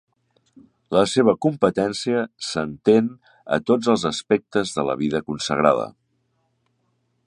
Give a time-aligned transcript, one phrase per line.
[0.95, 3.13] La seva competència s'estén
[3.59, 5.91] a tots els aspectes de la vida consagrada.